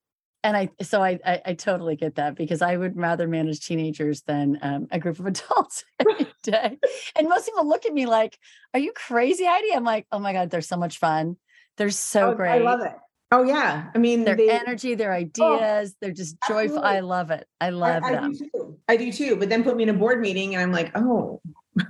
[0.44, 4.22] and I so I, I, I totally get that because I would rather manage teenagers
[4.22, 6.78] than um, a group of adults every day.
[7.16, 8.38] And most people look at me like,
[8.74, 11.38] "Are you crazy, Heidi?" I'm like, "Oh my god, they're so much fun.
[11.78, 12.52] They're so oh, great.
[12.52, 12.94] I love it.
[13.32, 16.78] Oh yeah, I mean their they, energy, their oh, ideas, oh, they're just joyful.
[16.78, 16.90] Absolutely.
[16.90, 17.48] I love it.
[17.60, 18.24] I love I, them.
[18.26, 18.80] I do, too.
[18.88, 19.36] I do too.
[19.38, 21.42] But then put me in a board meeting, and I'm like, oh,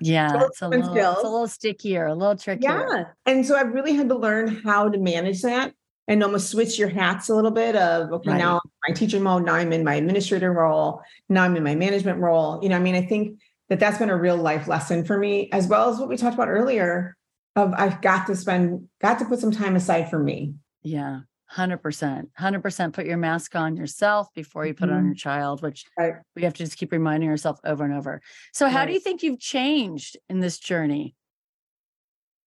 [0.02, 2.88] yeah, it's a little, it's a little stickier, a little trickier.
[2.90, 5.74] Yeah, and so I've really had to learn how to manage that
[6.08, 8.38] and almost switch your hats a little bit of okay right.
[8.38, 11.64] now I'm in my teacher mode now i'm in my administrator role now i'm in
[11.64, 14.68] my management role you know i mean i think that that's been a real life
[14.68, 17.16] lesson for me as well as what we talked about earlier
[17.56, 21.22] of i've got to spend got to put some time aside for me yeah
[21.54, 24.96] 100% 100% put your mask on yourself before you put mm-hmm.
[24.96, 26.16] it on your child which right.
[26.36, 28.22] we have to just keep reminding ourselves over and over
[28.54, 28.88] so how right.
[28.88, 31.16] do you think you've changed in this journey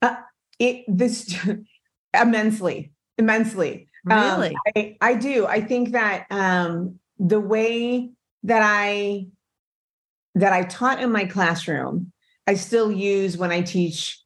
[0.03, 0.17] uh,
[0.59, 1.39] it this
[2.21, 3.89] immensely immensely.
[4.09, 4.49] Um, really?
[4.55, 5.47] Um, I, I do.
[5.47, 8.11] I think that um, the way
[8.45, 9.27] that I
[10.37, 12.13] that I taught in my classroom,
[12.47, 14.23] I still use when I teach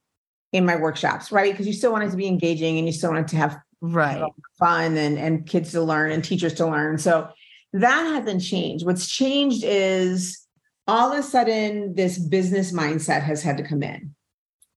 [0.52, 1.50] in my workshops, right?
[1.50, 3.58] Because you still want it to be engaging and you still want it to have
[3.82, 4.24] right
[4.58, 6.96] fun and and kids to learn and teachers to learn.
[6.98, 7.28] So
[7.72, 8.86] that hasn't changed.
[8.86, 10.38] What's changed is
[10.86, 14.14] all of a sudden this business mindset has had to come in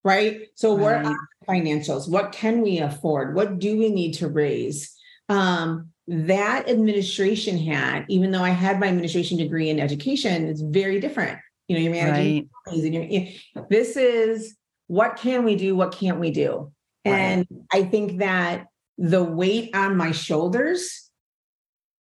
[0.06, 0.48] right?
[0.54, 1.04] So right.
[1.04, 1.16] what
[1.50, 2.08] financials?
[2.08, 3.36] What can we afford?
[3.36, 4.96] What do we need to raise?
[5.28, 11.00] Um, that administration hat, even though I had my administration degree in education, it's very
[11.00, 11.40] different.
[11.68, 12.76] You know, you're managing right.
[12.76, 13.34] and you're, you
[13.72, 15.76] this is what can we do?
[15.76, 16.72] What can't we do?
[17.04, 17.12] Right.
[17.12, 21.10] And I think that the weight on my shoulders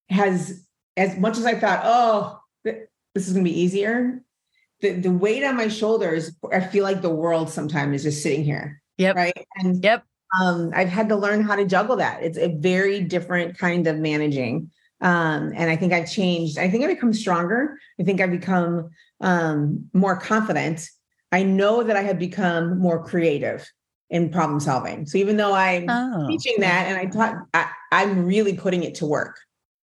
[0.09, 0.64] has,
[0.96, 4.22] as much as I thought, oh, this is going to be easier,
[4.80, 8.44] the, the weight on my shoulders, I feel like the world sometimes is just sitting
[8.44, 8.83] here.
[8.98, 9.16] Yep.
[9.16, 9.46] Right.
[9.57, 10.04] And yep.
[10.40, 12.22] Um, I've had to learn how to juggle that.
[12.22, 14.70] It's a very different kind of managing.
[15.00, 16.59] Um, and I think I've changed.
[16.59, 17.78] I think I've become stronger.
[18.00, 20.88] I think I've become um, more confident.
[21.30, 23.70] I know that I have become more creative
[24.10, 25.06] in problem solving.
[25.06, 26.26] So even though I'm oh.
[26.28, 29.40] teaching that and I taught, I, I'm really putting it to work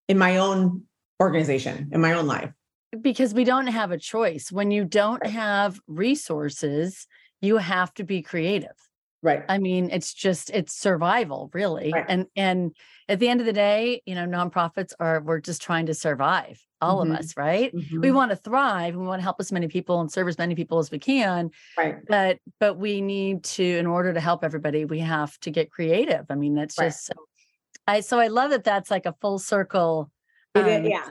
[0.08, 0.82] in my own
[1.20, 2.52] organization, in my own life
[3.00, 4.50] because we don't have a choice.
[4.50, 7.06] When you don't have resources,
[7.40, 8.89] you have to be creative.
[9.22, 9.44] Right.
[9.48, 11.92] I mean, it's just it's survival, really.
[11.92, 12.06] Right.
[12.08, 12.74] And and
[13.08, 16.64] at the end of the day, you know, nonprofits are we're just trying to survive,
[16.80, 17.12] all mm-hmm.
[17.12, 17.74] of us, right?
[17.74, 18.00] Mm-hmm.
[18.00, 20.54] We want to thrive, we want to help as many people and serve as many
[20.54, 21.50] people as we can.
[21.76, 21.96] Right.
[22.08, 26.24] But but we need to, in order to help everybody, we have to get creative.
[26.30, 26.86] I mean, that's right.
[26.86, 27.12] just so
[27.86, 30.10] I so I love that that's like a full circle
[30.54, 31.06] um, yeah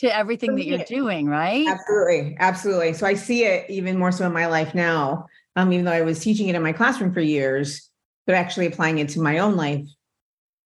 [0.00, 1.66] to everything that you're doing, right?
[1.68, 2.36] Absolutely.
[2.40, 2.94] Absolutely.
[2.94, 5.26] So I see it even more so in my life now.
[5.60, 7.90] Um, even though I was teaching it in my classroom for years,
[8.26, 9.86] but actually applying it to my own life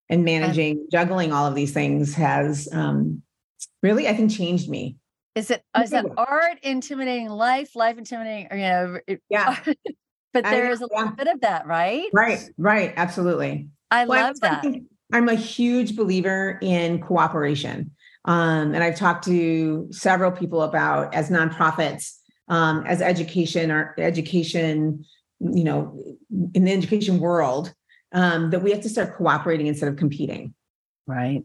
[0.09, 3.23] and managing, juggling all of these things has um,
[3.83, 4.97] really, I think, changed me.
[5.35, 9.59] Is it is that art intimidating life, life intimidating, or you know, it, yeah.
[10.33, 12.09] but there is a little bit of that, right?
[12.13, 13.69] Right, right, absolutely.
[13.91, 14.65] I well, love that.
[15.13, 17.91] I'm a huge believer in cooperation.
[18.27, 22.13] Um, and I've talked to several people about as nonprofits,
[22.49, 25.05] um, as education or education,
[25.41, 25.99] you know,
[26.55, 27.73] in the education world,
[28.13, 30.55] um, that we have to start cooperating instead of competing.
[31.07, 31.45] Right.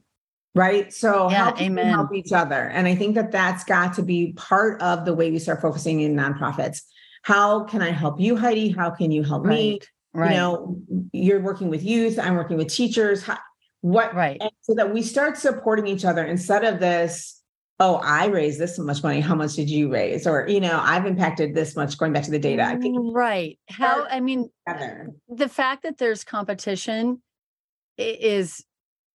[0.56, 0.92] Right.
[0.92, 1.86] So yeah, how can amen.
[1.86, 2.70] we help each other?
[2.70, 6.02] And I think that that's got to be part of the way we start focusing
[6.02, 6.82] in nonprofits.
[7.24, 8.70] How can I help you, Heidi?
[8.70, 9.56] How can you help right.
[9.56, 9.80] me?
[10.14, 10.32] Right.
[10.32, 10.82] You know,
[11.14, 12.18] you're working with youth.
[12.18, 13.24] I'm working with teachers.
[13.24, 13.38] How,
[13.82, 17.39] what right so that we start supporting each other instead of this
[17.80, 19.20] oh i raised this much money.
[19.20, 20.28] How much did you raise?
[20.28, 22.64] Or you know i've impacted this much going back to the data.
[22.64, 23.58] I think mm, right.
[23.70, 25.10] How i mean together.
[25.28, 27.22] the fact that there's competition
[27.98, 28.64] is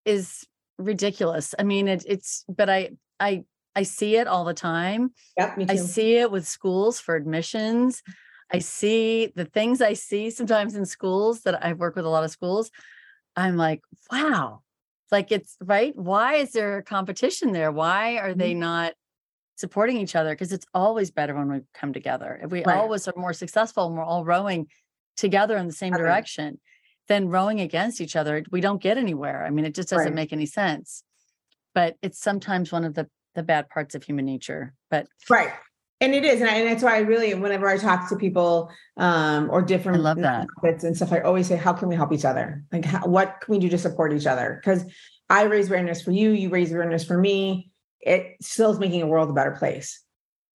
[0.04, 0.46] is
[0.78, 1.54] ridiculous.
[1.58, 3.44] I mean it, it's but i i
[3.74, 5.12] i see it all the time.
[5.36, 8.02] Yep, i see it with schools for admissions.
[8.54, 12.24] I see the things i see sometimes in schools that i work with a lot
[12.24, 12.70] of schools.
[13.34, 14.60] I'm like, wow,
[15.12, 15.94] like it's right.
[15.94, 17.70] Why is there a competition there?
[17.70, 18.60] Why are they mm-hmm.
[18.60, 18.94] not
[19.56, 20.30] supporting each other?
[20.30, 22.40] Because it's always better when we come together.
[22.42, 22.76] If we right.
[22.76, 24.66] always are more successful and we're all rowing
[25.16, 26.02] together in the same okay.
[26.02, 26.58] direction
[27.08, 29.44] than rowing against each other, we don't get anywhere.
[29.44, 30.14] I mean, it just doesn't right.
[30.14, 31.04] make any sense.
[31.74, 34.74] But it's sometimes one of the the bad parts of human nature.
[34.90, 35.52] But right
[36.02, 38.70] and it is and, I, and, that's why i really whenever i talk to people
[38.96, 40.48] um, or different I love that.
[40.62, 42.64] and stuff i always say how can we help each other?
[42.72, 44.60] Like how, what can we do to support each other?
[44.60, 44.84] Because
[45.30, 47.70] i raise awareness for you you raise awareness for me.
[48.00, 50.02] It still is making a world a better place.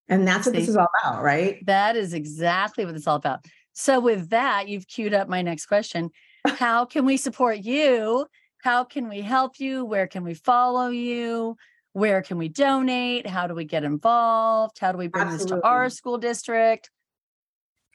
[0.08, 1.64] And that's what See, this is all about right?
[1.66, 3.44] That is exactly what it's all about.
[3.72, 6.10] So with that you've queued up my next question.
[6.46, 8.26] How can we support you?
[8.62, 9.84] How can we help you?
[9.84, 11.56] Where can we follow you?
[11.92, 13.26] Where can we donate?
[13.26, 14.78] How do we get involved?
[14.78, 15.56] How do we bring Absolutely.
[15.56, 16.90] this to our school district?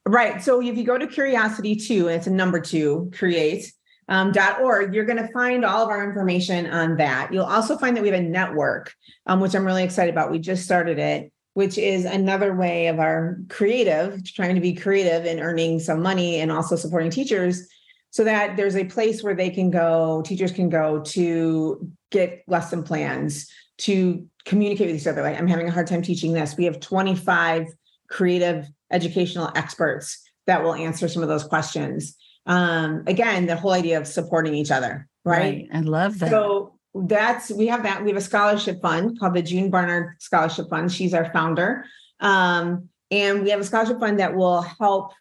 [0.06, 0.44] Right.
[0.44, 3.72] So if you go to Curiosity 2, it's a number two, create,
[4.10, 7.32] um, .org, you're going to find all of our information on that.
[7.32, 8.94] You'll also find that we have a network,
[9.28, 10.30] um, which I'm really excited about.
[10.30, 15.26] We just started it, which is another way of our creative, trying to be creative
[15.26, 17.66] and earning some money and also supporting teachers
[18.10, 22.84] so that there's a place where they can go, teachers can go to get lesson
[22.84, 25.22] plans, to communicate with each other.
[25.22, 26.56] Like, I'm having a hard time teaching this.
[26.58, 27.68] We have 25
[28.10, 32.16] creative educational experts that will answer some of those questions
[32.46, 35.38] um, again, the whole idea of supporting each other, right?
[35.38, 35.68] right?
[35.74, 36.30] I love that.
[36.30, 38.04] So that's we have that.
[38.04, 40.92] We have a scholarship fund called the June Barnard Scholarship Fund.
[40.92, 41.86] She's our founder.
[42.20, 45.14] Um, and we have a scholarship fund that will help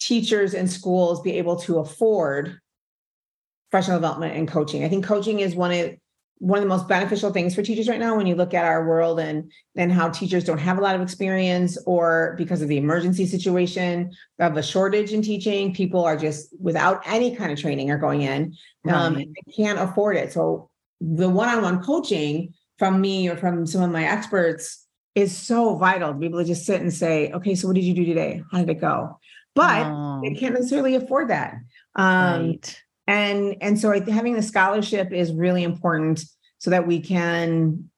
[0.00, 2.58] teachers and schools be able to afford
[3.70, 4.84] professional development and coaching.
[4.84, 5.94] I think coaching is one of
[6.40, 8.86] one of the most beneficial things for teachers right now when you look at our
[8.86, 12.76] world and and how teachers don't have a lot of experience or because of the
[12.76, 17.90] emergency situation of a shortage in teaching people are just without any kind of training
[17.90, 18.54] are going in
[18.88, 19.28] um, right.
[19.46, 20.32] they can't afford it.
[20.32, 20.70] So
[21.00, 26.18] the one-on-one coaching from me or from some of my experts is so vital to
[26.18, 28.42] be able to just sit and say okay so what did you do today?
[28.52, 29.18] How did it go?
[29.54, 30.20] But oh.
[30.22, 31.54] they can't necessarily afford that.
[31.96, 36.22] Um, right and and so having the scholarship is really important
[36.58, 37.88] so that we can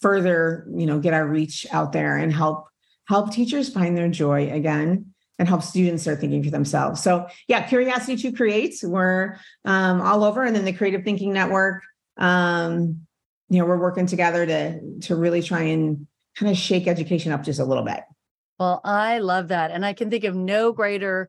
[0.00, 2.68] further you know get our reach out there and help
[3.06, 7.02] help teachers find their joy again and help students start thinking for themselves.
[7.02, 10.44] So yeah Curiosity 2 Create we're um, all over.
[10.44, 11.82] And then the creative thinking network
[12.16, 13.06] um,
[13.48, 16.06] you know we're working together to to really try and
[16.36, 18.04] kind of shake education up just a little bit.
[18.60, 19.72] Well i love that.
[19.72, 21.28] And i can think of no greater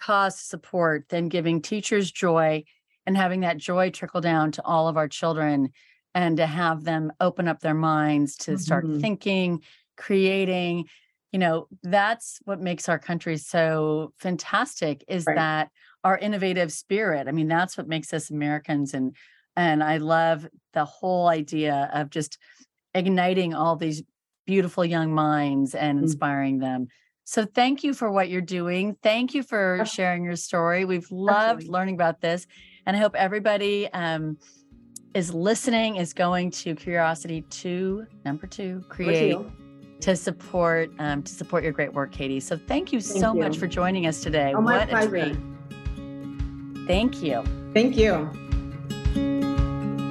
[0.00, 2.64] cause support than giving teachers joy
[3.08, 5.70] and having that joy trickle down to all of our children
[6.14, 8.60] and to have them open up their minds to mm-hmm.
[8.60, 9.62] start thinking,
[9.96, 10.84] creating.
[11.32, 15.36] You know, that's what makes our country so fantastic is right.
[15.36, 15.70] that
[16.04, 17.28] our innovative spirit.
[17.28, 19.16] I mean, that's what makes us Americans and
[19.56, 22.36] and I love the whole idea of just
[22.92, 24.02] igniting all these
[24.46, 26.02] beautiful young minds and mm.
[26.02, 26.72] inspiring mm-hmm.
[26.72, 26.88] them.
[27.24, 28.96] So thank you for what you're doing.
[29.02, 30.86] Thank you for sharing your story.
[30.86, 31.72] We've loved Absolutely.
[31.72, 32.46] learning about this.
[32.88, 34.38] And I hope everybody um,
[35.12, 39.36] is listening, is going to Curiosity Two, number two, create
[40.00, 42.40] to support um, to support your great work, Katie.
[42.40, 43.40] So thank you thank so you.
[43.40, 44.54] much for joining us today.
[44.56, 45.36] Oh, what a treat!
[46.86, 47.44] Thank you.
[47.74, 48.30] Thank you.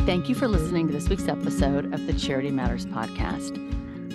[0.05, 3.57] Thank you for listening to this week's episode of the Charity Matters podcast.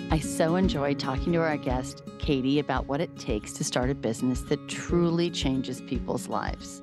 [0.09, 3.95] I so enjoyed talking to our guest, Katie, about what it takes to start a
[3.95, 6.82] business that truly changes people's lives.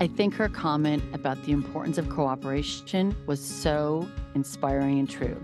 [0.00, 5.42] I think her comment about the importance of cooperation was so inspiring and true.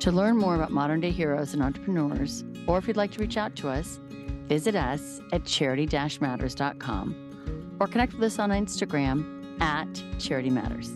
[0.00, 3.38] To learn more about modern day heroes and entrepreneurs, or if you'd like to reach
[3.38, 3.98] out to us,
[4.46, 5.88] visit us at charity
[6.20, 10.92] matters.com or connect with us on Instagram at Charity Matters.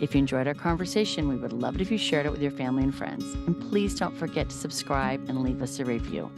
[0.00, 2.50] If you enjoyed our conversation, we would love it if you shared it with your
[2.50, 3.24] family and friends.
[3.46, 6.30] And please don't forget to subscribe and leave us a review.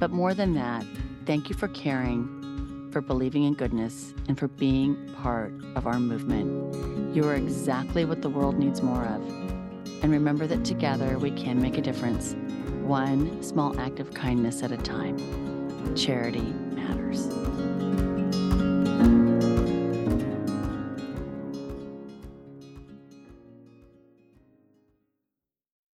[0.00, 0.84] But more than that,
[1.24, 2.40] thank you for caring
[2.90, 7.14] for believing in goodness, and for being part of our movement.
[7.14, 9.22] You are exactly what the world needs more of.
[10.02, 12.34] And remember that together we can make a difference,
[12.82, 15.16] one small act of kindness at a time.
[15.94, 17.26] Charity matters.